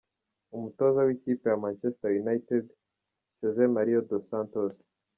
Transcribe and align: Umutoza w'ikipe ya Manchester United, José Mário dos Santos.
Umutoza 0.55 0.99
w'ikipe 1.07 1.45
ya 1.49 1.61
Manchester 1.63 2.09
United, 2.23 2.63
José 3.39 3.63
Mário 3.75 3.99
dos 4.09 4.23
Santos. 4.31 4.73